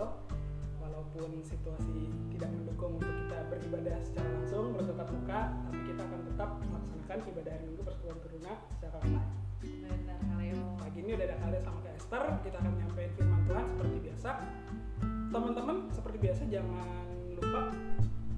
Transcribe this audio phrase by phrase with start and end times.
[0.00, 0.08] kecil
[0.80, 6.50] walaupun situasi tidak mendukung untuk kita beribadah secara langsung bertatap muka tapi kita akan tetap
[6.64, 9.30] melaksanakan ibadah hari Minggu persekutuan Taruna secara online.
[9.60, 10.60] Benar, Kak Leo.
[10.80, 14.30] Pagi ini udah ada kalian sama Kak Esther, kita akan nyampein firman Tuhan seperti biasa.
[15.30, 16.88] Teman-teman, seperti biasa jangan
[17.36, 17.60] lupa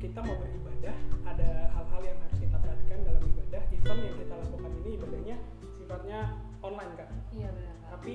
[0.02, 0.96] kita mau beribadah,
[1.30, 3.62] ada hal-hal yang harus kita perhatikan dalam ibadah.
[3.70, 5.36] Event yang kita lakukan ini ibadahnya
[5.78, 6.18] sifatnya
[6.58, 7.88] online kan, Iya benar, Kak.
[7.94, 8.12] tapi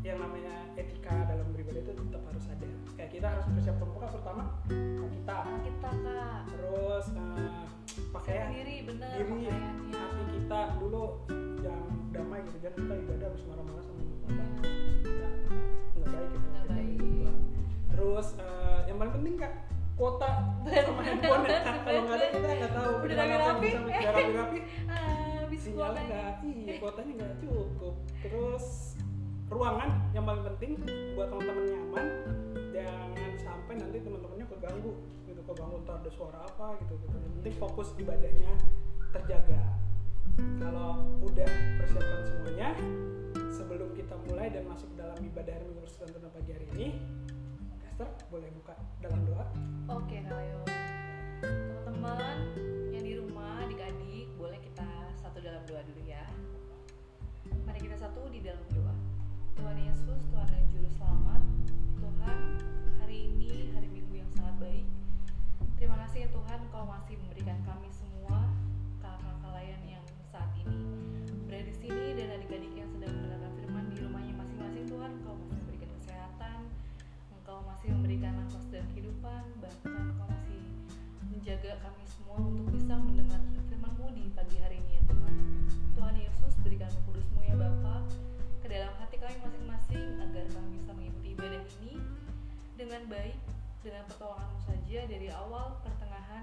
[0.00, 2.68] yang namanya etika dalam beribadah itu tetap harus ada.
[2.94, 4.42] Kayak kita harus persiapkan muka pertama
[5.08, 6.40] kita, Kita, Kak.
[6.48, 7.64] terus eh,
[8.10, 9.46] pakaian, Diri, benar diri,
[9.90, 10.60] hati kita.
[10.78, 11.04] Dulu
[11.58, 15.28] yang damai gitu jangan kita ibadah harus marah-marah sama Iya.
[15.98, 17.36] nggak nggak baik gitu Nggak baik.
[17.88, 19.52] terus eh, yang paling penting kak
[19.98, 20.30] kuota.
[20.68, 22.92] Sama handphone ya kalau nggak ada kita nggak tahu.
[23.02, 23.24] Udah
[23.58, 24.58] bisa udah rapi-rapi
[24.94, 27.94] Ah, sinyalnya nggak iya kuotanya nggak cukup.
[28.22, 28.66] Terus
[29.48, 30.72] ruangan yang paling penting
[31.16, 32.06] buat teman-teman nyaman
[32.72, 34.92] jangan sampai nanti teman-temannya keganggu
[35.24, 38.52] gitu keganggu ntar ada suara apa gitu gitu yang penting fokus ibadahnya
[39.10, 39.60] terjaga
[40.62, 41.50] kalau udah
[41.82, 42.68] persiapkan semuanya
[43.50, 46.88] sebelum kita mulai dan masuk dalam ibadah hari minggu Tuna pagi hari ini
[47.82, 49.44] Esther boleh buka dalam doa
[49.88, 50.60] Oke, Leo.
[51.40, 52.36] Teman-teman
[52.92, 54.84] yang di rumah, adik-adik, boleh kita
[55.16, 56.28] satu dalam doa dulu ya.
[57.64, 59.07] Mari kita satu di dalam doa.
[59.58, 61.42] Tuhan Yesus, Tuhan dan Juru Selamat,
[61.98, 62.38] Tuhan,
[63.02, 64.86] hari ini hari Minggu yang sangat baik.
[65.82, 67.87] Terima kasih ya Tuhan, Kau masih memberikan kami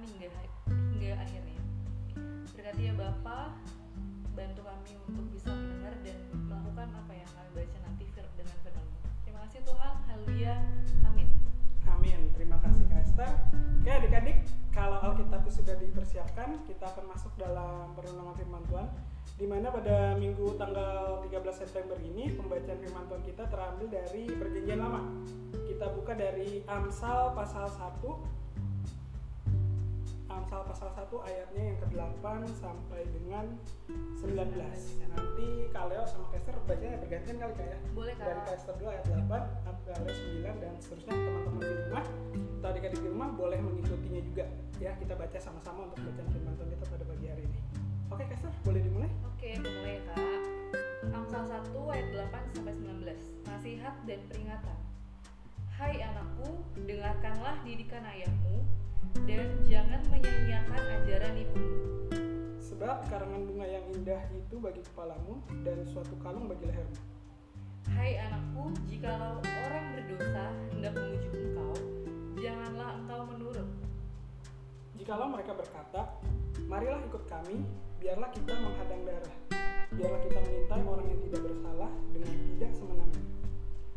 [0.05, 0.29] hingga
[0.69, 1.61] hingga akhirnya.
[2.53, 3.57] Berkati ya Bapa,
[4.37, 8.97] bantu kami untuk bisa mendengar dan melakukan apa yang kami baca nanti dengan firman-Mu.
[9.25, 10.55] Terima kasih Tuhan, haleluya,
[11.09, 11.27] amin.
[11.89, 12.19] Amin.
[12.37, 13.33] Terima kasih Kak Esther.
[13.81, 14.37] Oke adik-adik,
[14.69, 18.89] kalau Alkitab sudah dipersiapkan, kita akan masuk dalam perenungan firman Tuhan.
[19.35, 24.79] Di mana pada minggu tanggal 13 September ini pembacaan firman Tuhan kita terambil dari Perjanjian
[24.79, 25.01] Lama.
[25.65, 28.44] Kita buka dari Amsal pasal 1
[30.35, 32.25] Amsal pasal 1 ayatnya yang ke-8
[32.59, 33.45] sampai dengan
[34.19, 34.35] 19.
[35.15, 38.51] Nanti Kaleo sama Kester bacanya bergantian kali Kak ya Boleh dari Kak?
[38.51, 40.15] Kester dulu ayat 8 sampai ayat
[40.51, 42.05] 9 dan seterusnya teman-teman di rumah
[42.59, 44.45] atau adik-adik di rumah boleh mengikutinya juga
[44.81, 47.59] ya kita baca sama-sama untuk bacaan firman Tuhan kita pada pagi hari ini
[48.09, 49.09] oke Kester boleh dimulai
[49.45, 50.41] Oke, mulai ya, Kak.
[51.13, 53.45] Amsal 1 ayat 8 sampai 19.
[53.45, 54.77] Nasihat dan peringatan.
[55.69, 58.65] Hai anakku, dengarkanlah didikan ayahmu
[59.23, 61.71] dan jangan menyia-nyiakan ajaran ibumu.
[62.59, 66.99] sebab karangan bunga yang indah itu bagi kepalamu dan suatu kalung bagi lehermu
[67.95, 71.73] Hai anakku, jikalau orang berdosa hendak menguji engkau,
[72.35, 73.67] janganlah engkau menurut.
[74.99, 76.01] jikalau mereka berkata
[76.67, 77.63] marilah ikut kami
[78.03, 79.35] biarlah kita menghadang darah
[79.95, 83.25] biarlah kita mengintai orang yang tidak bersalah dengan tidak semena-mena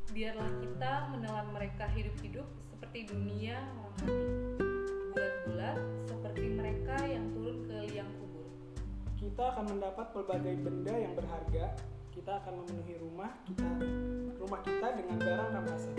[0.08, 4.67] Biarlah kita menelan mereka hidup-hidup seperti dunia orang mati.
[5.08, 8.48] Bulat-bulat seperti mereka yang turun ke liang kubur.
[9.16, 11.72] kita akan mendapat pelbagai benda yang berharga.
[12.12, 13.68] Kita akan memenuhi rumah kita
[14.36, 15.92] rumah kita dengan barang rampasan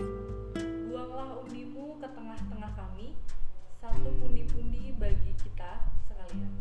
[0.90, 3.18] Buanglah undimu ke tengah-tengah kami,
[3.82, 6.52] satu pundi-pundi bagi kita sekalian.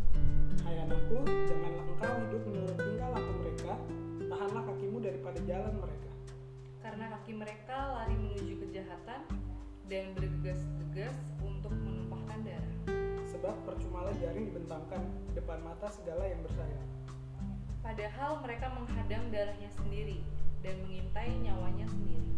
[0.63, 3.73] hai anakku janganlah engkau hidup menurut tingkah laku mereka.
[4.29, 6.13] Tahanlah kakimu daripada jalan mereka.
[6.81, 9.48] Karena kaki mereka lari menuju kejahatan
[9.89, 12.77] dan bergegas-gegas untuk menumpahkan darah.
[13.25, 16.87] sebab percumalah jaring dibentangkan di depan mata segala yang bersayap
[17.81, 20.21] Padahal mereka menghadang darahnya sendiri
[20.61, 22.29] dan mengintai nyawanya sendiri.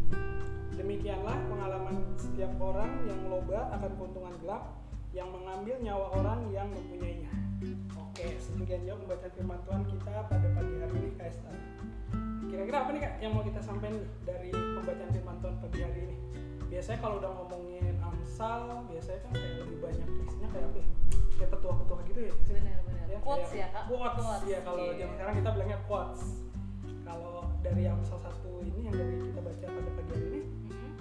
[0.79, 4.63] demikianlah pengalaman setiap orang yang loba akan keuntungan gelap
[5.11, 7.31] yang mengambil nyawa orang yang mempunyainya
[7.99, 11.31] oke sedemikian jauh pembacaan firman Tuhan kita pada pagi hari ini Kak
[12.47, 16.15] kira-kira apa nih kak yang mau kita sampaikan dari pembacaan firman Tuhan pagi hari ini
[16.71, 20.87] biasanya kalau udah ngomongin Amsal biasanya kan kayak lebih banyak isinya kayak apa ya?
[21.35, 22.33] Kayak petua-petua gitu ya?
[22.47, 23.05] Benar-benar.
[23.11, 23.83] Ya, Quotes ya, Kak?
[23.91, 26.21] quotes, Quotes, ya kalau zaman sekarang kita bilangnya quotes.
[27.03, 30.41] Kalau dari Amsal satu ini yang dari kita baca pada pagi hari ini
[30.71, 30.91] Mhm.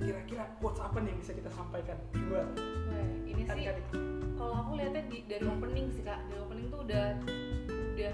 [0.00, 1.96] kira-kira quotes apa nih yang bisa kita sampaikan?
[2.32, 2.48] Buat
[3.28, 3.64] ini sih
[4.34, 6.18] kalau aku lihatnya di, dari opening sih kak.
[6.26, 7.04] Dari opening tuh udah
[7.94, 8.12] udah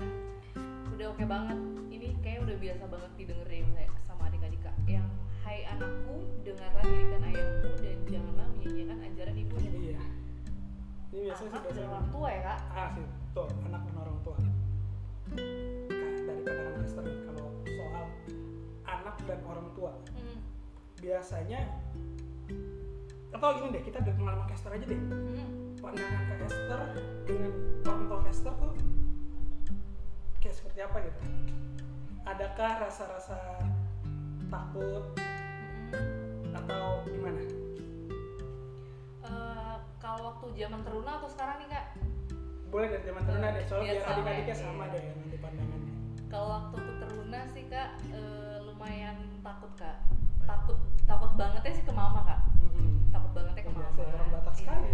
[0.92, 1.58] udah oke banget.
[1.88, 5.08] Ini kayak udah biasa banget didengerin kayak sama adik-adik kak yang
[5.48, 9.64] Hai anakku dengarlah didikan ayahmu dan janganlah menyanyiakan ajaran ibumu.
[9.64, 10.00] Iya.
[11.08, 12.58] Ini biasanya sih anak dan orang tua ya kak?
[12.68, 13.06] Ah sih.
[13.32, 14.36] Tuh anak dan orang tua.
[15.88, 18.04] Kak, dari pandangan Esther nih, kalau soal
[18.84, 19.92] anak dan orang tua.
[20.12, 20.38] Hmm,
[21.00, 21.60] biasanya
[23.32, 25.00] atau gini deh kita dari pengalaman Kester aja deh.
[25.00, 25.80] Hmm.
[25.80, 26.80] pandangan Kak Esther
[27.24, 27.52] dengan
[27.88, 28.72] orang tua Kester tuh
[30.44, 31.20] kayak seperti apa gitu?
[32.28, 33.64] Adakah rasa-rasa
[34.48, 35.04] takut
[35.88, 36.52] Hmm.
[36.54, 37.40] atau gimana?
[39.22, 41.84] Eh, kalau waktu zaman teruna atau sekarang nih kak?
[42.68, 44.56] Boleh dari zaman teruna deh soalnya Biar sama adik-adiknya ya.
[44.58, 45.92] sama deh nanti pandangannya.
[46.28, 49.96] Kalau waktu aku teruna sih kak eh, lumayan takut kak.
[50.44, 52.40] Takut takut banget ya sih ke mama kak.
[52.58, 52.88] Mhm.
[53.10, 53.88] takut banget ya ke mama.
[53.98, 54.88] orang Batak Iya, sekali.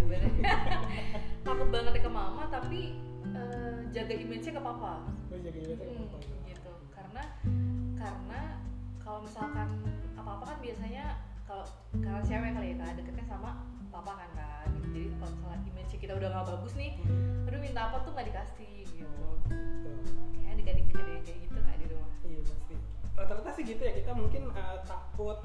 [1.46, 2.80] takut banget ya ke mama tapi
[3.28, 4.92] eh, jaga image-nya ke papa.
[5.26, 6.06] Gue jaga gitu Hmm,
[6.44, 6.70] gitu.
[6.90, 7.22] Karena
[7.96, 8.40] karena
[9.04, 9.68] kalau misalkan
[10.16, 11.04] apa apa kan biasanya
[11.44, 13.50] kalau karena cewek kali ya kak deketnya sama
[13.92, 14.86] papa kan kak gitu.
[14.96, 16.92] jadi kalau misalnya image kita udah nggak bagus nih
[17.44, 19.28] aduh minta apa tuh nggak dikasih gitu
[20.32, 22.74] kayak adik-adik ada yang kayak gitu nggak di rumah Iya pasti.
[23.14, 25.38] Rata-rata sih gitu ya kita mungkin eh, takut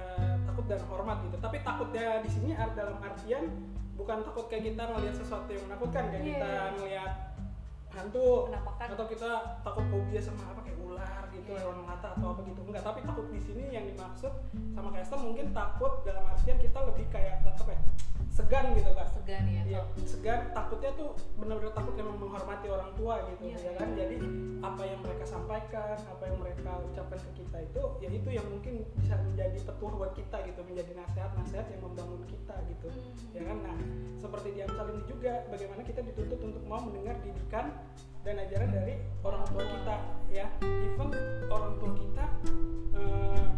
[0.00, 1.36] eh, takut dan hormat gitu.
[1.36, 3.44] Tapi takutnya di sini dalam artian
[3.96, 6.64] bukan takut kayak kita ngelihat sesuatu yang menakutkan kayak Iya, kita iya.
[6.76, 7.12] ngelihat
[7.96, 11.60] hantu penampakan atau kita takut fobia sama apa kayak ular gitu Iya.
[11.62, 14.32] hewan mata atau apa gitu enggak tapi takut di sini yang dimaksud
[14.70, 17.80] sama kayak Esther mungkin takut dalam artian kita lebih kayak apa ya
[18.28, 23.24] segan gitu kak segan ya kalau- segan takutnya tuh benar-benar takut memang menghormati orang tua
[23.26, 23.56] gitu Iya.
[23.58, 23.88] ya kan.
[23.90, 24.16] Jadi
[24.60, 25.00] apa yang
[25.56, 29.92] sampaikan, apa yang mereka ucapkan ke kita itu ya itu yang mungkin bisa menjadi petuah
[29.96, 32.88] buat kita gitu, menjadi nasihat-nasihat yang membangun kita gitu.
[32.92, 33.32] Hmm.
[33.32, 33.56] Ya kan?
[33.64, 33.76] Nah,
[34.20, 37.72] seperti di Amsal ini juga bagaimana kita dituntut untuk mau mendengar didikan
[38.20, 39.96] dan ajaran dari orang tua kita
[40.28, 40.46] ya.
[40.60, 41.08] Even
[41.48, 42.24] orang tua kita
[43.00, 43.48] eh,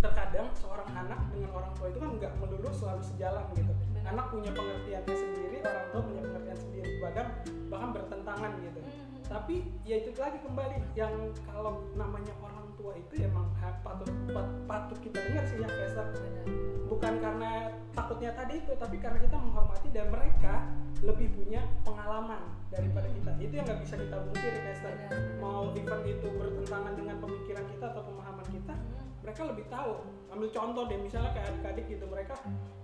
[0.00, 3.72] terkadang seorang anak dengan orang tua itu kan nggak melulu selalu sejalan gitu
[4.06, 7.26] anak punya pengertiannya sendiri orang tua punya pengertian sendiri bahkan
[7.66, 8.95] bahkan bertentangan gitu Hmm.
[9.26, 11.10] Tapi ya itu lagi kembali yang
[11.44, 13.50] kalau namanya orang tua itu emang
[13.82, 16.46] patut pat- patut kita dengar sih ya Kesa Benar.
[16.86, 17.50] bukan karena
[17.90, 20.62] takutnya tadi itu tapi karena kita menghormati dan mereka
[21.02, 22.38] lebih punya pengalaman
[22.68, 25.20] daripada kita itu yang nggak bisa kita pungkiri Kesa Benar.
[25.36, 29.02] mau event itu bertentangan dengan pemikiran kita atau pemahaman kita Hmm.
[29.24, 29.92] mereka lebih tahu
[30.30, 32.34] ambil contoh deh misalnya kayak adik-adik gitu mereka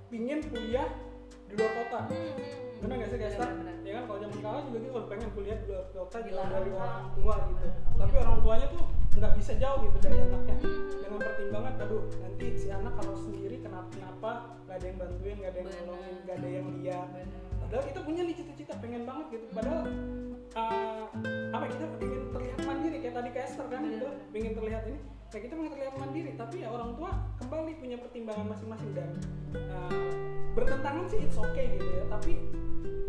[0.09, 0.91] pingin kuliah
[1.53, 2.01] di luar kota.
[2.09, 2.33] Hmm.
[2.83, 3.47] benar nggak sih Kesta?
[3.47, 3.75] benar.
[3.87, 7.05] ya kan kalau zaman sekarang juga gitu pengen kuliah di luar kota Dilarang, dari orang
[7.13, 7.67] tua gitu.
[8.01, 10.57] Tapi orang tuanya tuh nggak bisa jauh gitu dari anaknya.
[10.57, 10.89] Hmm.
[11.03, 14.31] dengan pertimbangan aduh nanti si anak kalau sendiri kenapa kenapa
[14.65, 17.09] nggak ada yang bantuin nggak ada yang nolongin nggak ada yang lihat
[17.61, 19.47] padahal kita punya nih cita-cita pengen banget gitu.
[19.53, 19.81] Padahal
[20.57, 21.07] uh,
[21.53, 24.09] apa kita pengen terlihat mandiri kayak tadi ke Esther kan gitu.
[24.33, 24.99] Pengen terlihat ini
[25.33, 27.11] kayak kita pengen terlihat mandiri tapi ya orang tua
[27.41, 29.09] kembali punya pertimbangan masing-masing dan
[29.73, 30.13] uh,
[30.53, 32.37] bertentangan sih it's okay gitu ya tapi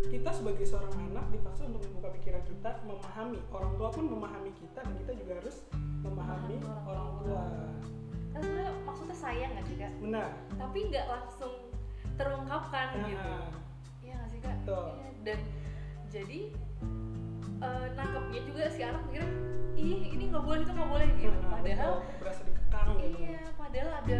[0.08, 4.80] kita sebagai seorang anak dipaksa untuk membuka pikiran kita memahami orang tua pun memahami kita
[4.88, 5.68] dan kita juga harus
[6.00, 7.28] memahami orang orang tua.
[7.28, 7.44] tua
[8.32, 11.54] kan sebenarnya maksudnya sayang nggak sih kak benar tapi nggak langsung
[12.16, 13.52] terungkapkan gitu Nah,
[14.04, 14.56] Iya nggak sih kak?
[14.64, 14.88] Betul.
[14.96, 15.10] Iya.
[15.24, 15.40] Dan
[16.12, 16.40] jadi
[17.64, 19.24] eh, nangkepnya juga si anak mikir,
[19.84, 21.36] ih ini nggak boleh itu nggak boleh gitu.
[21.36, 24.20] nah, Padahal berasa dikekang gitu iya, padahal ada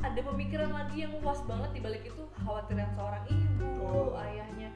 [0.00, 4.18] ada pemikiran lagi yang luas banget di balik itu khawatiran seorang ibu, Betul.
[4.18, 4.70] ayahnya.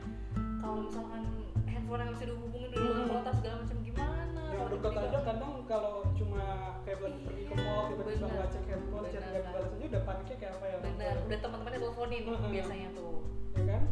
[0.61, 1.23] Kalau misalkan
[1.67, 3.11] handphone yang bisa dihubungin di luar Hmm.
[3.13, 4.43] kota segala macam gimana?
[4.47, 6.43] yang tiba-tiba- aja kadang kalau cuma
[6.81, 10.03] kayak lagi pergi ke mall tiba-tiba nggak cek handphone chat Benar, nggak dibalas aja udah
[10.05, 12.51] paniknya kayak apa ya benar, udah teman-temannya teleponin Hmm.
[12.51, 13.17] biasanya tuh.
[13.55, 13.83] ya kan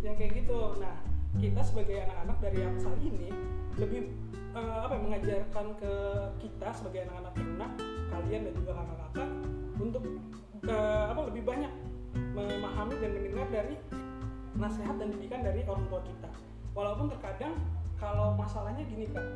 [0.00, 0.96] yang kayak gitu nah
[1.34, 3.28] kita sebagai anak-anak dari Amsal ini
[3.74, 4.00] lebih
[4.54, 5.92] eh, apa ya, mengajarkan ke
[6.38, 7.72] kita sebagai anak-anak ternak
[8.10, 9.30] kalian dan juga kakak-kakak
[9.82, 10.02] untuk
[10.70, 11.72] eh, apa lebih banyak
[12.14, 13.74] memahami dan mendengar dari
[14.54, 16.30] nasihat dan didikan dari orang tua kita.
[16.74, 17.54] Walaupun terkadang
[17.98, 19.26] kalau masalahnya gini kak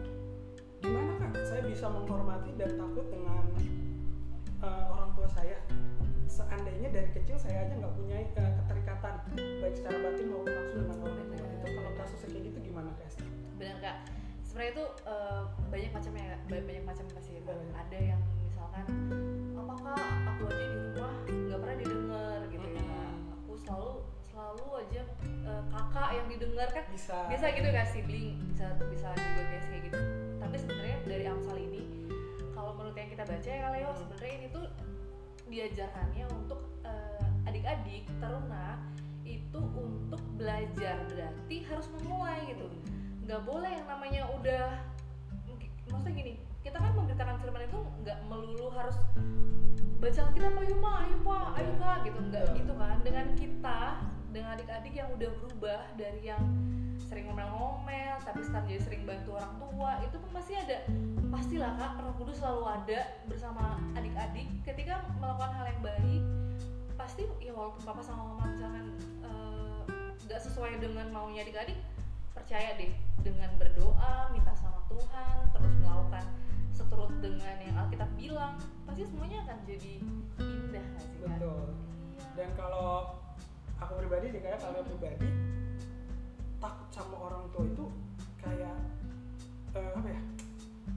[0.79, 3.45] gimana kak saya bisa menghormati dan takut dengan
[4.63, 5.59] eh, orang tua saya?
[6.29, 10.99] Seandainya dari kecil saya aja nggak punya eh, keterikatan baik secara batin maupun langsung dengan
[11.03, 11.47] orang tua.
[11.51, 13.11] Itu kalau kasusnya kayak gitu gimana kak?
[13.59, 13.99] Benar kak
[14.49, 16.40] sebenarnya itu eh, banyak macamnya Kak.
[16.49, 17.40] Ba- banyak macam pasti ya.
[17.45, 17.75] Banyak.
[17.78, 18.87] ada yang misalkan
[19.55, 23.35] apakah aku aja di rumah nggak pernah didengar gitu ya Mm-mm.
[23.35, 23.93] aku selalu
[24.25, 29.43] selalu aja eh, kakak yang didengar kan bisa bisa gitu kan sibling bisa bisa juga
[29.45, 30.00] kayak kayak gitu
[30.38, 31.83] tapi sebenarnya dari Amsal ini
[32.50, 33.99] kalau menurut yang kita baca ya Leo Hmm.
[33.99, 34.64] sebenarnya ini tuh
[35.47, 38.67] diajarkannya untuk eh, adik-adik teruna
[39.25, 42.69] itu untuk belajar berarti harus memulai gitu
[43.29, 44.65] nggak boleh yang namanya udah
[45.93, 46.33] maksudnya gini
[46.65, 48.97] kita kan memberitakan firman itu nggak melulu harus
[50.01, 52.19] baca kita ayo ma ayo pak ayo kak gitu.
[52.23, 52.57] Nggak Iya.
[52.57, 52.97] gitu kan.
[53.05, 53.81] Dengan kita
[54.33, 56.45] dengan adik-adik yang udah berubah dari yang
[57.09, 60.79] sering ngomel-ngomel tapi sekarang jadi sering bantu orang tua itu pun pasti ada.
[61.29, 64.49] Pastilah kak roh kudus selalu ada bersama adik-adik.
[64.63, 66.23] Ketika melakukan hal yang baik
[66.97, 68.87] pasti ya walaupun papa sama mama misalkan
[69.23, 69.83] eh,
[70.27, 71.79] nggak sesuai dengan maunya adik-adik
[72.38, 72.92] percaya deh
[73.26, 76.25] dengan berdoa minta sama Tuhan terus melakukan
[76.71, 78.54] seturut dengan yang Alkitab bilang
[78.87, 79.95] pasti semuanya akan jadi
[80.38, 81.35] indah sih Kak?
[81.35, 81.75] betul
[82.18, 82.25] Iya.
[82.38, 83.18] dan kalau
[83.78, 85.28] aku pribadi nih kayak kalau pribadi
[86.59, 87.85] takut sama orang tua itu
[88.38, 88.75] kayak
[89.75, 90.23] eh, apa ya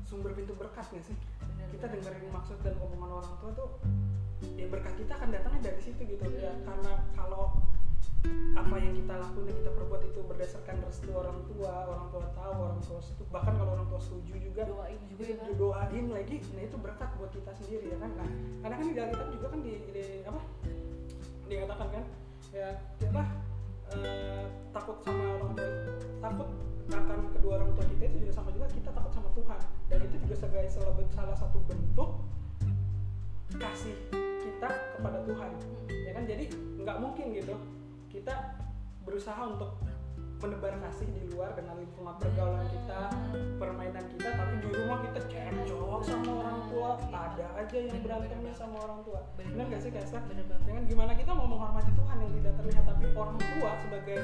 [0.06, 2.02] sumber pintu berkat nggak sih Bener, kita bener.
[2.06, 3.70] dengerin maksud dan omongan orang tua tuh
[4.58, 7.54] ya berkat kita akan datangnya dari situ gitu ya karena kalau
[8.62, 12.56] apa yang kita lakuin yang kita perbuat itu berdasarkan restu orang tua orang tua tahu
[12.62, 13.24] orang tua setuju.
[13.34, 15.36] Bahkan kalau orang tua setuju juga doain juga ya.
[15.42, 18.12] kan didoain lagi nah itu berkat buat kita sendiri ya kan?
[18.14, 18.30] Nah
[18.62, 20.42] karena kan di Alkitab juga kan di, di- apa?
[21.50, 22.04] Dikatakan kan
[22.54, 22.70] ya
[23.02, 23.22] kita
[23.98, 25.70] eh, takut sama orang tua
[26.22, 26.50] takut
[26.92, 29.60] akan kedua orang tua kita itu juga sama juga kita takut sama Tuhan.
[29.90, 32.10] Dan itu juga sebagai salah, salah satu bentuk
[33.58, 33.98] kasih
[34.46, 35.50] kita kepada Tuhan
[35.90, 36.24] ya kan?
[36.30, 36.46] Jadi
[36.86, 37.58] nggak mungkin gitu
[38.12, 38.60] kita
[39.08, 39.80] berusaha untuk
[40.42, 43.14] menebar kasih di luar dengan lingkungan pergaulan kita
[43.62, 46.90] permainan kita tapi di rumah kita cekcok sama orang tua.
[47.14, 49.22] Ada aja yang berantemnya sama orang tua.
[49.38, 50.24] Benar gak sih banget.
[50.66, 54.18] Jangan gimana kita mau menghormati Tuhan yang tidak terlihat tapi orang tua sebagai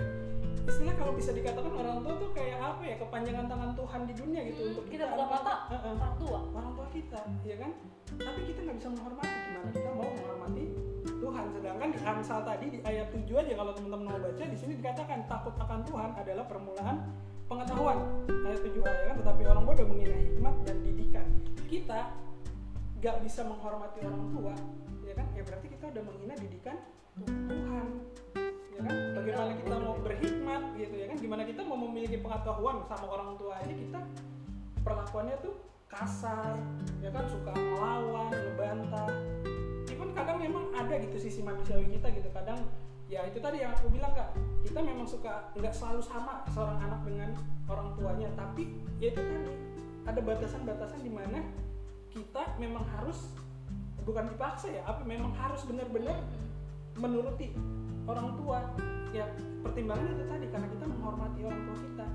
[0.68, 4.42] istilah kalau bisa dikatakan orang tua tuh kayak apa ya kepanjangan tangan Tuhan di dunia
[4.52, 6.40] gitu Hmm, untuk kita buka mata orang tua.
[6.52, 7.72] Orang tua kita ya kan?
[8.18, 10.64] Tapi kita nggak bisa menghormati gimana kita mau menghormati
[11.08, 11.44] Tuhan.
[11.56, 15.20] Sedangkan di Amsal tadi di ayat 7 aja kalau teman-teman mau baca di sini dikatakan
[15.32, 16.98] takut akan Tuhan adalah permulaan
[17.48, 17.98] pengetahuan.
[18.48, 19.16] Ayat 7 ayat kan?
[19.24, 21.28] Tetapi orang bodoh menghina hikmat dan didikan.
[21.68, 22.00] Kita
[22.98, 24.54] nggak bisa menghormati orang tua
[25.06, 25.28] ya kan?
[25.38, 26.78] Ya berarti kita udah menghina didikan
[27.24, 27.88] Tuhan
[28.76, 28.96] ya kan?
[29.18, 31.18] Bagaimana kita mau berhikmat gitu ya kan?
[31.18, 34.00] Gimana kita mau memiliki pengetahuan sama orang tua aja kita
[34.84, 35.56] perlakuannya tuh
[35.88, 36.58] kasar
[37.00, 37.24] ya kan?
[37.32, 39.10] Suka melawan ngebantah.
[39.88, 42.30] Even kadang memang ada gitu sisi manusiawi kita gitu.
[42.34, 42.60] Kadang
[43.08, 44.36] ya itu tadi yang aku bilang kak.
[44.68, 47.30] Kita memang suka nggak selalu sama seorang anak dengan
[47.72, 48.68] orang tuanya tapi
[49.00, 49.52] ya itu tadi
[50.08, 51.40] ada batasan-batasan di mana
[52.12, 53.32] kita memang harus
[54.04, 56.20] bukan dipaksa ya apa memang harus benar-benar
[57.00, 57.56] menuruti
[58.08, 58.60] orang tua.
[59.16, 59.24] Ya
[59.64, 62.06] pertimbangan itu tadi karena kita menghormati orang tua kita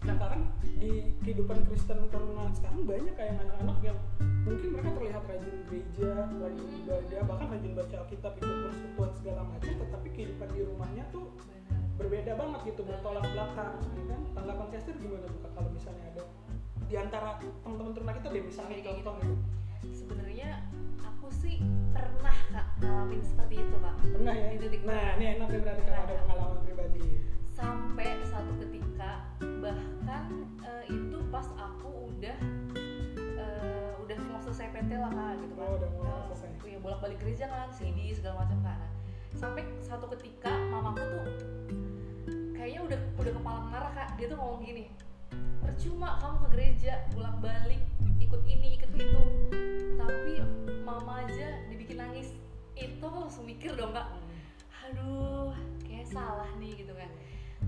[0.00, 0.42] sekarang
[0.80, 3.98] di kehidupan Kristen karena sekarang banyak kayak anak-anak yang
[4.48, 9.72] mungkin mereka terlihat rajin gereja, rajin ibadah, bahkan rajin baca Alkitab, ikut persekutuan segala macam,
[9.76, 11.28] tetapi kehidupan di rumahnya tuh
[12.00, 14.20] berbeda banget gitu, bertolak belakang, ya kan?
[14.32, 16.24] Tanggapan Kester gimana tuh kalau misalnya ada
[16.90, 18.88] di antara teman-teman ternak kita deh misalnya gitu.
[18.90, 19.36] contoh gitu.
[19.94, 20.48] sebenarnya
[21.06, 21.62] aku sih
[21.94, 24.46] pernah kak ngalamin seperti itu kak Pernah ya?
[24.50, 27.04] Di titik Nah, ini enak nih berarti kalau ada pengalaman pribadi.
[27.60, 29.20] Sampai satu ketika
[29.60, 30.24] bahkan
[30.64, 32.36] eh, itu pas aku udah
[33.36, 35.66] eh, udah mau selesai PT lah kak gitu kan.
[35.68, 36.48] Oh, udah mau Eh, selesai.
[36.66, 38.90] iya bolak balik gereja kan CD segala macam kan Nah,
[39.38, 41.24] sampai satu ketika mamaku tuh
[42.52, 44.08] kayaknya udah udah kepala marah kak.
[44.16, 44.84] Dia tuh ngomong gini
[45.60, 47.80] percuma kamu ke gereja bolak balik
[48.18, 49.22] ikut ini ikut itu.
[49.96, 50.32] Tapi
[50.82, 52.32] mama aja dibikin nangis.
[52.74, 54.08] Itu aku langsung mikir dong kak.
[54.84, 55.54] Aduh
[55.86, 57.08] kayak salah nih gitu kan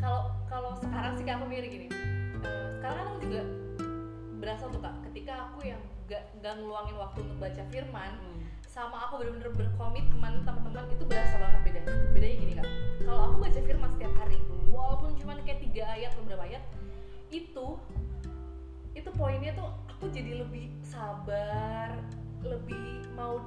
[0.00, 1.86] kalau kalau sekarang sih aku mikir gini
[2.44, 3.42] eh, sekarang kan aku juga
[4.42, 8.12] berasa tuh kak ketika aku yang gak, gak ngeluangin waktu untuk baca firman
[8.66, 12.68] sama aku bener-bener berkomitmen teman-teman itu berasa banget bedanya bedanya gini kak.
[13.04, 14.40] Kalau aku baca firman setiap hari
[14.72, 16.64] walaupun cuma kayak tiga ayat atau berapa ayat
[17.28, 17.66] itu
[18.92, 22.00] itu poinnya tuh aku jadi lebih sabar
[22.44, 23.40] lebih mau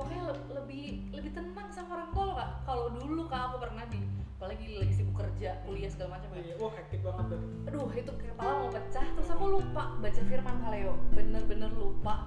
[0.00, 2.50] pokoknya le- lebih lebih tenang sama orang tua loh, kak.
[2.64, 4.00] Kalau dulu kak aku pernah di
[4.40, 7.40] apalagi lagi sibuk kerja kuliah segala macam ya Iya, wah hektik banget tuh.
[7.68, 10.92] aduh itu kepala mau pecah terus aku lupa baca firman Kaleo.
[11.12, 12.24] Bener-bener lupa.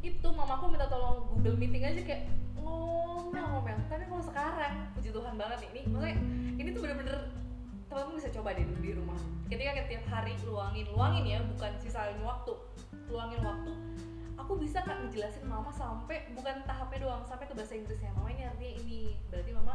[0.00, 3.76] Itu mamaku minta tolong Google Meeting aja kayak ngomel-ngomel.
[3.92, 5.68] Tapi kalau sekarang puji Tuhan banget nih.
[5.76, 6.16] Ini maksudnya
[6.56, 7.18] ini tuh bener-bener
[7.92, 9.20] teman-teman bisa coba deh dulu di rumah.
[9.52, 12.56] Ketika tiap hari luangin luangin ya bukan sisain waktu
[13.12, 13.72] luangin waktu
[14.36, 18.12] aku bisa kak ngejelasin mama sampai bukan tahapnya doang sampai ke bahasa Inggrisnya.
[18.14, 19.74] Mama ini artinya ini berarti mama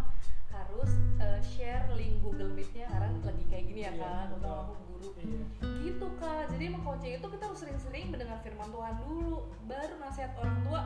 [0.52, 2.86] harus uh, share link Google Meet-nya.
[2.86, 4.62] Karena lagi kayak gini ya Iya, kan untuk betul.
[4.62, 5.08] aku guru.
[5.18, 5.44] Iya.
[5.82, 6.44] Gitu kak.
[6.52, 10.82] Jadi emang coaching itu kita harus sering-sering mendengar firman Tuhan dulu baru nasihat orang tua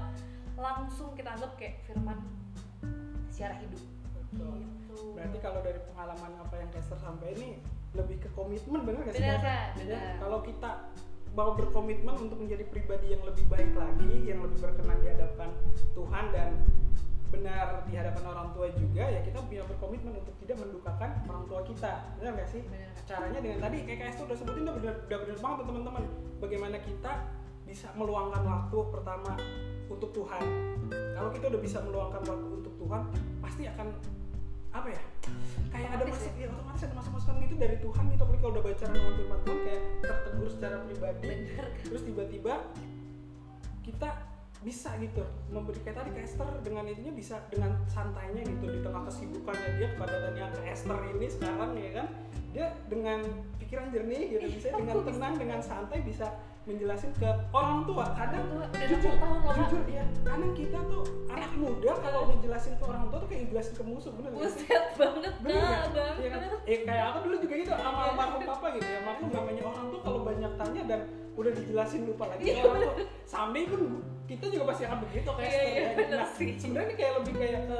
[0.55, 2.17] langsung kita anggap kayak firman
[3.27, 3.81] secara hidup.
[4.15, 4.55] Betul.
[4.63, 4.97] Gitu.
[5.11, 7.49] Berarti kalau dari pengalaman apa yang Kester sampai ini
[7.91, 9.43] lebih ke komitmen bener gak sih Benar, Kak?
[9.43, 10.13] Kak, Ya, benar.
[10.19, 10.71] kalau kita
[11.35, 15.49] mau berkomitmen untuk menjadi pribadi yang lebih baik lagi yang lebih berkenan di hadapan
[15.91, 16.49] Tuhan dan
[17.27, 21.61] benar di hadapan orang tua juga ya kita punya berkomitmen untuk tidak mendukakan orang tua
[21.67, 21.91] kita.
[22.21, 22.61] Benar gak sih?
[22.63, 25.65] Benar, caranya dengan tadi kayak KS tuh udah sebutin udah bener udah bener banget tuh,
[25.67, 26.03] teman-teman.
[26.39, 27.13] Bagaimana kita
[27.67, 29.31] bisa meluangkan waktu pertama
[29.91, 30.43] untuk Tuhan.
[31.17, 33.01] Kalau kita udah bisa meluangkan waktu untuk Tuhan
[33.43, 33.87] pasti akan
[34.75, 35.01] apa ya
[35.75, 38.21] kayak ada masuk ya otomatis ada masuk masukan gitu dari Tuhan gitu.
[38.23, 41.21] Apalagi kalau udah baca renungan firman Tuhan kayak tertegur secara pribadi.
[41.27, 41.65] Bener.
[41.83, 42.53] Terus tiba-tiba
[43.83, 44.09] kita
[44.65, 45.21] bisa gitu
[45.53, 48.65] memberi kayak tadi ke Esther dengan itunya bisa dengan santainya gitu.
[48.71, 52.07] Di tengah kesibukannya dia kepadatannya ke Esther ini sekarang ya kan.
[52.55, 53.19] Dia dengan
[53.59, 55.07] pikiran jernih gitu bisa Iya, dengan bisa.
[55.11, 56.27] tenang dengan santai bisa
[56.65, 58.05] menjelasin ke orang tua.
[58.17, 61.91] Kadang Orang tua, udah jujur 60 tahun loh, jujur ya kadang kita tuh anak muda
[62.01, 65.33] kalau ngejelasin ke orang tua tuh kayak ngejelasin ke musuh bener buset banget.
[65.45, 65.85] Bener
[66.17, 66.39] Iya kan?
[66.65, 68.97] Eh kayak aku dulu juga gitu sama almarhum papa gitu ya.
[69.05, 71.01] Almarhum namanya orang tuh kalau banyak tanya dan
[71.35, 73.07] udah dijelasin lupa lagi Iya, orang tuh.
[73.27, 73.81] Sampai pun
[74.25, 75.89] kita juga pasti akan begitu kayak Iya, iya, ya.
[75.93, 77.77] bener Nah, sebenarnya kayak lebih kayak ke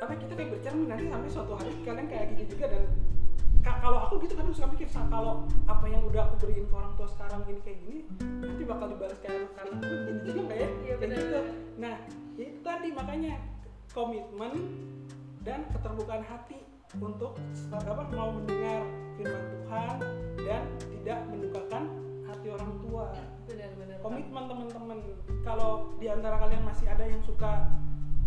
[0.00, 2.82] apa kita kayak bercermin nanti sampai suatu hari kalian kayak gitu juga dan
[3.64, 6.92] kalau aku gitu kadang suka mikir "Sa, kalau apa yang udah aku beriin ke orang
[6.96, 7.98] tua sekarang ini kayak gini
[8.40, 10.68] nanti bakal dibalas kayak anak aku gini juga nggak ya?
[10.68, 11.18] Iya, kayak bener.
[11.18, 11.40] gitu.
[11.76, 11.96] Nah
[12.40, 13.34] itu tadi makanya
[13.92, 14.52] komitmen
[15.44, 16.58] dan keterbukaan hati
[17.00, 17.38] untuk
[17.70, 18.82] apa mau mendengar
[19.14, 19.96] firman Tuhan
[20.42, 21.82] dan tidak mendukakan
[22.26, 23.04] hati orang tua.
[23.46, 24.98] Benar-benar komitmen teman-teman
[25.44, 27.68] kalau di antara kalian masih ada yang suka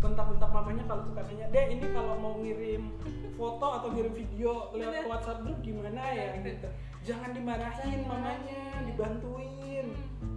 [0.04, 2.92] bentak-bentak mamanya kalau suka nanya deh ini kalau mau ngirim
[3.40, 5.08] foto atau ngirim video lewat.
[5.08, 6.36] WhatsApp grup gimana ya?
[6.44, 6.68] Gitu.
[7.08, 9.88] Jangan dimarahin mamanya dibantuin.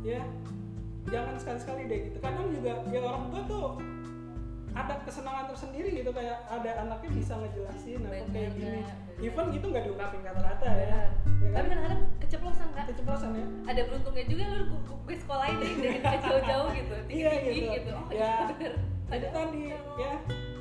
[0.07, 0.22] Ya.
[1.11, 2.18] Jangan sekali-sekali deh gitu.
[2.22, 3.68] Kadang juga ya orang tua tuh
[4.77, 8.81] ada kesenangan tersendiri gitu kayak ada anaknya bisa ngejelasin apa kayak gini.
[9.25, 10.77] even gitu nggak diungkapin kata-kata ya.
[10.77, 11.09] Ya kan?
[11.57, 12.85] Tapi kadang-kadang keceplosan kak.
[12.93, 13.47] Keceplosan ya.
[13.73, 17.57] Ada beruntungnya juga lu gue, gue sekolahin dari dari kecil jauh gitu tinggi Iya, tinggi
[17.57, 17.73] gitu.
[17.73, 18.19] gitu, oh Ya.
[18.21, 18.75] iya bener
[19.07, 19.61] ada tadi
[19.97, 20.12] ya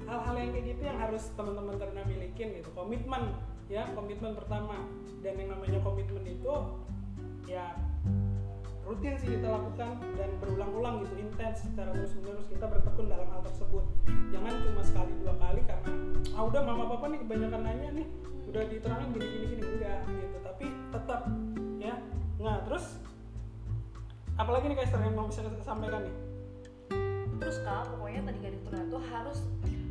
[0.06, 2.70] hal-hal yang kayak gitu yang harus teman-teman karena milikin gitu.
[2.72, 3.24] Komitmen
[3.68, 4.78] ya komitmen pertama.
[5.26, 6.54] Dan yang namanya komitmen itu
[7.50, 7.74] ya
[8.86, 13.82] rutin sih kita lakukan dan berulang-ulang gitu intens secara terus-menerus kita bertekun dalam hal tersebut.
[14.30, 15.94] Jangan cuma sekali dua kali karena
[16.38, 18.08] ah udah mama papa nih kebanyakan nanya nih
[18.46, 20.38] udah diterangin gini gini gini enggak gitu.
[20.46, 21.22] Tapi tetap
[21.82, 21.96] ya.
[22.38, 22.86] Nah terus
[24.38, 26.16] apalagi nih guys yang mau bisa sampaikan nih?
[27.42, 29.40] Terus kak pokoknya tadi gadis tunggal tuh harus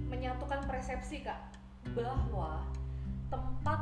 [0.07, 1.51] menyatukan persepsi kak
[1.99, 2.63] bahwa
[3.27, 3.81] tempat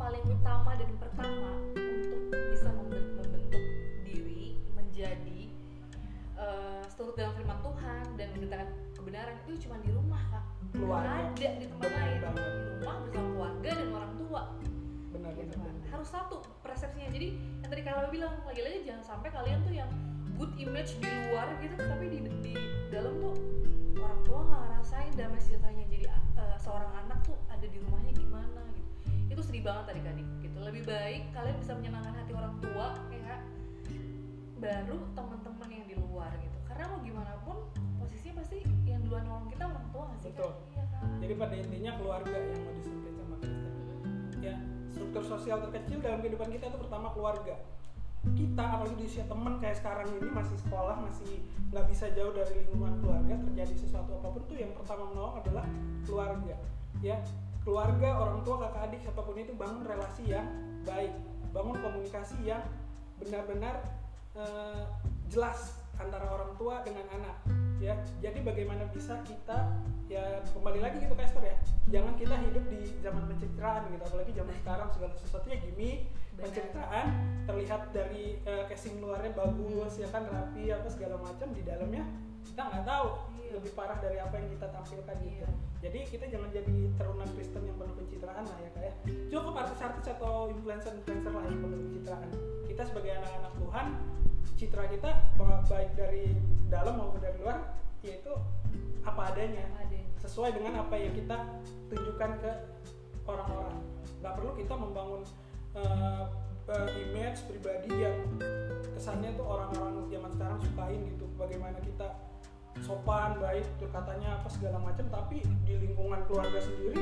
[0.00, 2.68] paling utama dan pertama untuk bisa
[6.38, 10.44] eh, seturut dalam firman Tuhan dan memberitakan kebenaran itu cuma di rumah kak.
[10.74, 11.10] Keluarga.
[11.30, 12.18] Ada di tempat Benar lain.
[12.20, 12.42] banget.
[12.44, 14.42] di rumah bersama keluarga dan orang tua.
[15.14, 17.08] Benar gitu kan harus satu persepsinya.
[17.14, 17.28] Jadi
[17.62, 19.90] yang tadi kalau bilang lagi-lagi jangan sampai kalian tuh yang
[20.34, 22.54] good image di luar gitu tapi di, di
[22.90, 23.38] dalam tuh
[24.02, 25.86] orang tua nggak ngerasain damai sejahteranya.
[25.86, 28.90] Jadi eh, seorang anak tuh ada di rumahnya gimana gitu.
[29.30, 30.58] Itu sedih banget tadi kadik gitu.
[30.58, 33.34] Lebih baik kalian bisa menyenangkan hati orang tua ya
[34.64, 37.56] baru teman-teman yang di luar gitu karena mau gimana pun
[38.00, 40.52] posisinya pasti yang duluan nolong kita orang tua nggak sih Betul.
[40.56, 43.72] kan iya kan Jadi pada intinya keluarga yang mau disampaikan sama Kristen.
[44.40, 44.54] Ya,
[44.88, 47.54] struktur sosial terkecil dalam kehidupan kita itu pertama keluarga.
[48.24, 52.64] Kita apalagi di usia teman kayak sekarang ini masih sekolah, masih nggak bisa jauh dari
[52.64, 55.64] lingkungan keluarga, terjadi sesuatu apa pun tuh yang pertama menolong adalah
[56.08, 56.56] keluarga.
[57.04, 57.20] Ya,
[57.68, 60.48] keluarga, orang tua, kakak adik, siapa pun itu bangun relasi yang
[60.88, 61.12] baik,
[61.52, 62.64] bangun komunikasi yang
[63.20, 64.03] benar-benar
[64.38, 64.82] eh,
[65.30, 67.36] jelas antara orang tua dengan anak
[67.78, 67.94] ya.
[68.18, 69.70] Jadi bagaimana bisa kita
[70.10, 71.56] ya kembali lagi gitu Kester ya.
[71.90, 75.98] Jangan kita hidup di zaman pencitraan gitu apalagi zaman sekarang segala sesuatunya gimmick
[76.34, 77.06] pencitraan
[77.46, 82.02] terlihat dari eh, casing luarnya bagus ya kan rapi apa segala macam di dalamnya
[82.42, 83.08] kita nggak tahu.
[83.44, 83.62] Iya.
[83.62, 85.30] lebih parah dari apa yang kita tampilkan gitu.
[85.30, 85.48] Iya.
[85.78, 88.94] jadi kita jangan jadi terunan Kristen yang penuh pencitraan lah ya kayak
[89.30, 92.28] cukup artis-artis atau influencer-influencer lah yang penuh pencitraan.
[92.66, 93.86] Kita sebagai anak-anak Tuhan
[94.54, 96.36] citra kita ba- baik dari
[96.68, 98.32] dalam maupun dari luar yaitu
[99.04, 99.64] apa adanya.
[100.24, 101.36] Sesuai dengan apa yang kita
[101.92, 102.52] tunjukkan ke
[103.28, 103.76] orang-orang.
[104.24, 105.22] Nggak perlu kita membangun
[105.76, 106.24] uh,
[106.64, 108.16] uh, image pribadi yang
[108.96, 111.28] kesannya tuh orang-orang zaman sekarang sukain gitu.
[111.36, 112.08] Bagaimana kita
[112.82, 116.98] sopan baik katanya apa segala macam tapi di lingkungan keluarga sendiri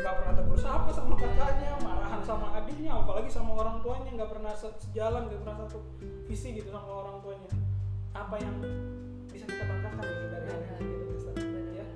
[0.00, 4.52] nggak pernah tegur sapa sama kakaknya marahan sama adiknya apalagi sama orang tuanya nggak pernah
[4.56, 5.78] se- sejalan nggak pernah satu
[6.24, 7.50] visi gitu sama orang tuanya.
[8.14, 8.56] Apa yang
[9.30, 11.86] bisa kita banggakan gitu dari hal yang gitu ya?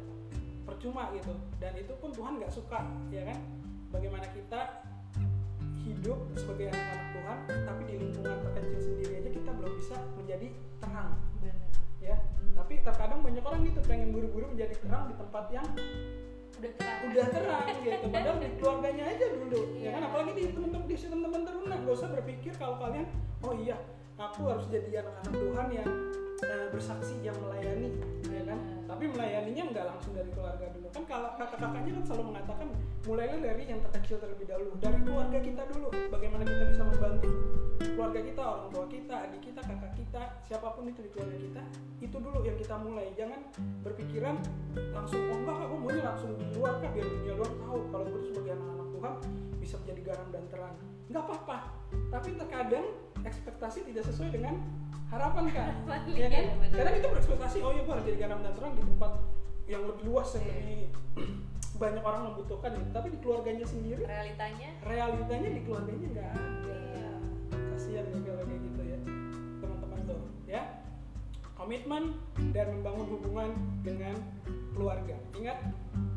[0.66, 1.32] Percuma gitu
[1.62, 3.38] dan itu pun Tuhan nggak suka ya kan?
[3.94, 4.84] Bagaimana kita
[5.86, 9.13] hidup sebagai anak-anak Tuhan tapi di lingkungan terkecil sendiri
[13.84, 15.68] pengen buru-buru menjadi terang di tempat yang
[16.54, 17.00] udah terang.
[17.10, 18.06] udah terang gitu.
[18.08, 20.02] Padahal di keluarganya aja dulu ya kan?
[20.08, 23.06] Apalagi di teman-teman di teman-teman teruna gak usah berpikir kalau kalian
[23.44, 23.76] oh iya
[24.16, 25.90] aku harus jadi anak-anak Tuhan yang
[26.74, 27.94] bersaksi yang melayani
[28.28, 28.58] ya kan?
[28.58, 28.58] Benar.
[28.84, 30.86] tapi melayaninya nggak langsung dari keluarga dulu.
[30.94, 32.68] Kan kalau kakak-kakaknya kan selalu mengatakan
[33.06, 35.88] mulailah dari yang terkecil terlebih dahulu dari keluarga kita dulu.
[36.12, 37.28] Bagaimana kita bisa membantu
[37.94, 41.62] keluarga kita orang tua kita adik kita kakak kita siapa pun itu di keluarga kita
[42.02, 43.06] itu dulu yang kita mulai.
[43.18, 43.40] Jangan
[43.82, 44.36] berpikiran
[44.94, 48.22] langsung oh enggak aku maunya langsung di luar kan biar dunia luar tahu kalau gue
[48.30, 49.12] sebagai anak-anak Tuhan
[49.58, 50.74] bisa menjadi garam dan terang.
[51.10, 51.58] Nggak apa-apa.
[52.14, 52.86] Tapi terkadang
[53.24, 54.54] ekspektasi tidak sesuai dengan
[55.14, 55.72] harapan kan?
[55.86, 56.44] Harapan, ya iya, kan?
[56.58, 56.76] benar.
[56.76, 59.12] kadang kita berekspektasi oh iya gue harus jadi garam dan terang di tempat
[59.64, 60.54] yang lebih luas yang Iya.
[60.58, 60.80] lebih
[61.82, 64.68] banyak orang membutuhkan gitu tapi di keluarganya sendiri realitanya?
[64.82, 66.78] realitanya di keluarganya nggak ada.
[66.78, 67.10] Iya.
[67.74, 68.98] kasihan ya kalau kayak gitu ya
[69.58, 70.62] teman-teman tuh ya.
[71.54, 72.04] Komitmen
[72.50, 73.50] dan membangun hubungan
[73.86, 74.18] dengan
[74.74, 75.14] keluarga.
[75.38, 75.58] Ingat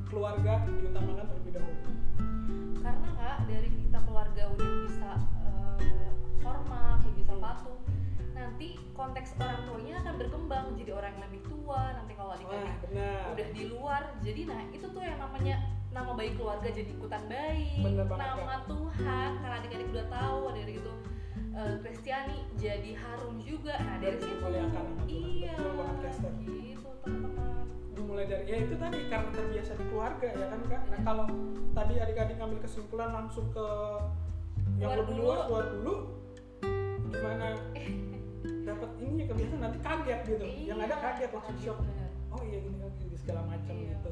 [0.10, 1.82] keluarga diutamakan terlebih dahulu.
[2.82, 5.10] Karena kak dari kita keluarga udah bisa
[5.46, 6.10] eh,
[6.42, 7.78] hormat udah bisa patuh
[8.38, 12.74] nanti konteks orang tuanya akan berkembang jadi orang yang lebih tua nanti kalau adik-adik
[13.34, 14.04] udah di luar.
[14.22, 15.56] Jadi nah itu tuh yang namanya
[15.90, 17.82] nama baik keluarga jadi ikutan baik.
[17.82, 20.94] Bener banget, nama Tuhan karena adik-adik udah tahu adik-adik itu
[21.58, 23.76] eh, Kristiani jadi harum juga.
[23.82, 24.46] Nah dari situ
[25.10, 27.66] iya gitu teman-teman.
[27.98, 30.82] Dimulai dari ya itu tadi karena terbiasa di keluarga ya kan kak?
[30.94, 31.26] Nah kalau
[31.74, 33.66] tadi adik-adik ngambil kesimpulan langsung ke
[34.78, 35.26] yang Luar lebih dulu.
[35.26, 35.96] luas luar dulu
[37.08, 37.48] gimana
[38.64, 40.46] dapat ininya kebiasaan nanti kaget gitu.
[40.66, 41.78] Yang ada Iya, kaget langsung shock.
[41.80, 42.10] bener.
[42.28, 43.88] oh iya gini oh gini segala macam Iya.
[43.94, 44.10] gitu.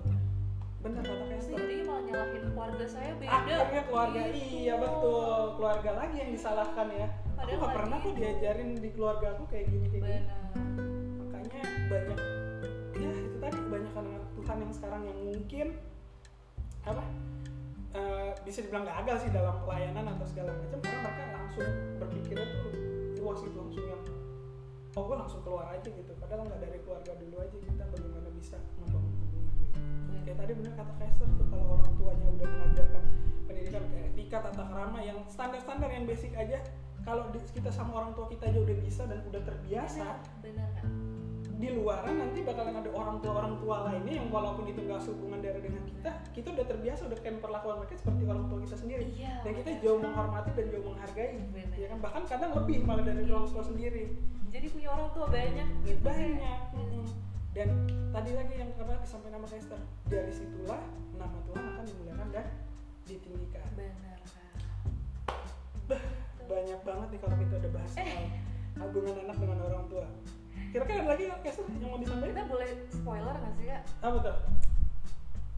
[0.79, 3.31] Benar kata Kester jadinya malah nyalahin keluarga saya beda.
[3.31, 4.37] Akhirnya keluarga Gitu.
[4.55, 5.41] iya betul.
[5.55, 7.07] Keluarga lagi yang disalahkan ya.
[7.07, 10.19] Aku Padahal nggak pernah lagi- kok diajarin di keluarga aku kayak gini kayak gini.
[11.19, 12.19] Makanya banyak
[12.95, 15.67] ya itu tadi banyak anak Tuhan yang sekarang yang mungkin
[16.83, 17.03] apa
[17.91, 22.73] eh, bisa dibilang gagal sih dalam pelayanan atau segala macam karena mereka langsung berpikirnya tuh
[23.17, 24.01] luas gitu langsung yang
[24.95, 26.11] oh gue langsung keluar aja gitu.
[26.17, 30.19] Padahal nggak dari keluarga dulu aja kita bagaimana bisa membangun hubungan gitu.
[30.25, 33.03] Kayak tadi bener kata Kaiser tuh kalau orang tuanya udah mengajarkan
[33.45, 36.59] pendidikan kayak etika tata krama yang standar-standar yang basic aja
[37.05, 40.89] kalau kita sama orang tua kita aja udah bisa dan udah terbiasa benar kan
[41.55, 45.39] di luaran nanti bakalan ada orang tua orang tua lainnya yang walaupun itu nggak sehubungan
[45.39, 49.05] darah dengan kita kita udah terbiasa udah kayak perlakuan mereka seperti orang tua kita sendiri.
[49.15, 51.79] Iya dan kita jauh menghormati dan jauh menghargai Benar.
[51.79, 51.99] ya kan?
[52.03, 54.03] Bahkan kadang lebih malah dari orang tua sendiri
[54.55, 55.99] jadi punya orang tua banyak gitu.
[55.99, 57.05] Banyak Mm-mm.
[57.51, 57.67] dan
[58.15, 59.81] tadi lagi yang apa disampaikan nama Esther.
[60.07, 60.79] Dari situlah
[61.19, 62.45] nama Tuhan akan dimuliakan dan
[63.03, 63.67] ditinggikan.
[63.75, 64.47] Benar kan
[66.45, 68.05] banyak banget nih kalau kita udah bahas Eh.
[68.07, 68.25] soal
[68.87, 70.07] hubungan anak dengan orang tua.
[70.71, 72.31] Kira-kira ada lagi nggak Esther yang mau disampaikan?
[72.31, 73.81] Kita boleh spoiler nggak sih kak?
[74.07, 74.37] Apa tuh?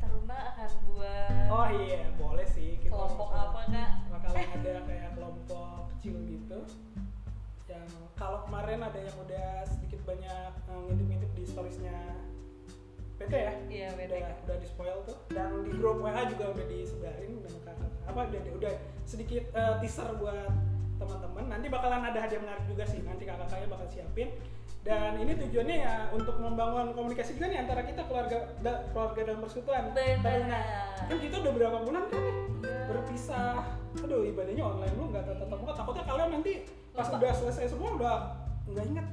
[0.02, 2.82] Taruna akan buat oh iya boleh sih.
[2.82, 3.90] Kita kelompok apa kak?
[4.10, 6.60] bakalan ada kayak kelompok kecil gitu
[7.78, 11.98] yang kalau kemarin ada yang udah sedikit banyak eh, ngintip-ngintip di storiesnya
[13.18, 13.54] PT ya?
[13.70, 15.18] Iya udah beda udah di spoil tuh.
[15.30, 18.74] Dan di grup WA juga udah disebarin dan kakak apa udah udah
[19.06, 20.50] sedikit eh, teaser buat
[20.98, 21.46] teman-teman.
[21.46, 23.06] Nanti bakalan ada hadiah menarik juga sih.
[23.06, 24.30] Nanti kakak kakaknya bakal siapin
[24.88, 29.44] dan ini tujuannya ya untuk membangun komunikasi juga nih antara kita keluarga da- keluarga dalam
[29.44, 30.24] persekutuan Benar.
[30.24, 30.60] Taruna.
[31.04, 32.80] kan kita udah berapa bulan kan nih Iya.
[32.88, 33.54] berpisah
[33.98, 36.52] aduh ibadahnya online lu nggak tatap muka takutnya kalian nanti
[36.90, 37.18] pas Lupa.
[37.20, 38.16] udah selesai semua udah
[38.66, 39.08] nggak inget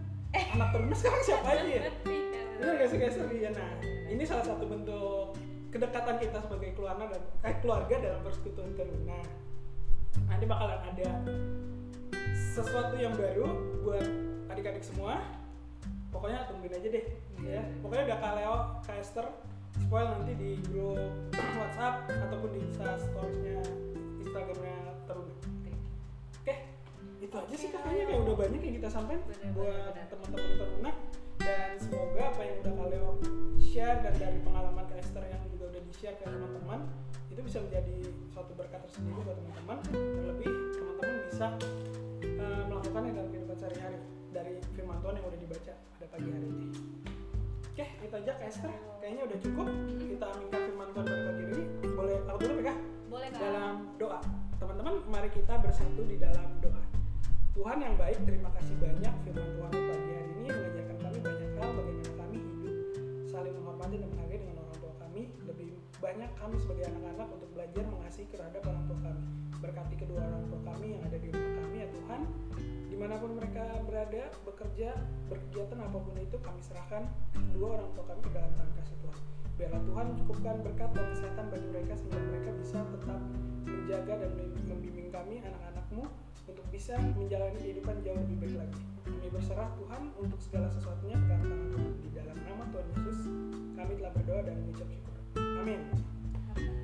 [0.55, 3.17] anak terus sekarang siapa aja ya Iya, Bener gak sih guys?
[3.19, 3.71] Iya, nah
[4.07, 5.35] ini salah satu bentuk
[5.69, 9.19] kedekatan kita sebagai keluarga dan eh, keluarga dalam persekutuan teruna.
[10.25, 11.09] Nanti bakalan ada
[12.55, 13.47] sesuatu yang baru
[13.83, 14.07] buat
[14.49, 15.19] adik-adik semua.
[16.15, 17.05] Pokoknya tungguin aja deh,
[17.43, 17.63] ya.
[17.83, 19.27] Pokoknya udah Kak Leo, Kak Esther,
[19.83, 20.99] spoil nanti di grup
[21.59, 23.59] WhatsApp ataupun di Insta Stories-nya
[24.23, 24.79] Instagramnya
[25.11, 25.35] Teruna.
[26.41, 26.55] Oke,
[27.19, 27.77] itu aja sih Oke.
[27.83, 29.27] katanya kayak udah banyak yang kita sampaikan
[29.59, 30.93] buat teman-teman Teruna
[31.43, 33.11] dan semoga apa yang udah Kaleo
[33.59, 36.81] share dan dari pengalaman Kak Esther yang juga udah di share ke teman-teman
[37.35, 37.97] itu bisa menjadi
[38.31, 41.47] suatu berkat tersendiri buat teman-teman terlebih teman-teman bisa
[42.23, 43.99] eh, melakukannya dalam kehidupan sehari-hari
[44.35, 46.67] dari firman Tuhan yang udah dibaca pada pagi hari ini.
[47.71, 48.73] Oke itu aja Kak Esther.
[48.99, 49.67] Kayaknya udah cukup.
[49.95, 51.63] Kita aminkan firman Tuhan pada pagi ini.
[51.95, 52.75] Boleh aku dulu ya
[53.07, 53.39] Boleh kak.
[53.39, 54.21] dalam doa.
[54.59, 56.83] Teman-teman mari kita bersatu di dalam doa.
[57.55, 61.71] Tuhan yang baik terima kasih banyak firman Tuhan pagi hari ini mengajarkan kami banyak hal
[61.71, 62.77] bagaimana kami hidup
[63.31, 65.23] saling menghormati dan menghargai dengan orang tua kami.
[65.47, 65.69] Lebih
[66.03, 69.23] banyak kami sebagai anak-anak untuk belajar mengasihi terhadap orang tua kami.
[69.63, 72.21] Berkati kedua orang tua kami yang ada di rumah kami ya Tuhan
[73.85, 74.91] berada bekerja
[75.29, 79.21] berkegiatan apa pun itu kami serahkan kedua orang tua kami ke dalam tangan kasih Tuhan
[79.55, 83.21] biarlah Tuhan cukupkan berkat dan kesehatan bagi mereka sehingga mereka bisa tetap
[83.65, 84.31] menjaga dan
[84.67, 86.03] membimbing kami anak-anakmu
[86.45, 88.81] untuk bisa menjalani kehidupan jauh lebih baik lagi.
[89.05, 93.19] Kami berserah Tuhan untuk segala sesuatunya ke dalam tangan Tuhan di dalam nama Tuhan Yesus.
[93.77, 95.15] Kami telah berdoa dan mengucap syukur.
[95.63, 95.81] Amin.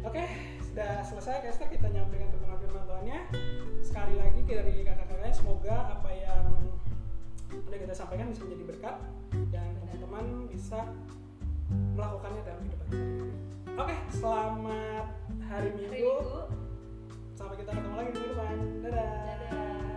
[0.01, 0.25] Oke,
[0.71, 3.19] sudah selesai guys, kita nyampaikan tentang firman Tuhannya
[3.83, 6.47] sekali lagi dari kakak-kakaknya semoga apa yang
[7.51, 8.97] udah kita sampaikan bisa menjadi berkat
[9.51, 10.87] dan teman-teman bisa
[11.99, 12.99] melakukannya dalam hidup kita
[13.83, 15.07] oke selamat
[15.51, 16.15] hari minggu,
[17.35, 18.57] sampai kita ketemu lagi di depan
[18.87, 19.90] dadah, dadah.